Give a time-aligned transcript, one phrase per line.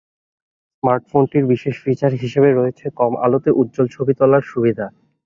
[0.75, 4.85] স্মার্টফোনটির বিশেষ ফিচার হিসেবে রয়েছে কম আলোতে উজ্জ্বল ছবি তোলার সুবিধা।